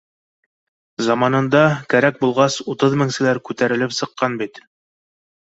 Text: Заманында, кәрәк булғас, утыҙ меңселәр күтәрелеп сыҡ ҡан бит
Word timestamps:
Заманында, 1.07 1.61
кәрәк 1.95 2.17
булғас, 2.23 2.57
утыҙ 2.75 2.97
меңселәр 3.03 3.43
күтәрелеп 3.51 3.95
сыҡ 4.01 4.19
ҡан 4.25 4.41
бит 4.43 4.61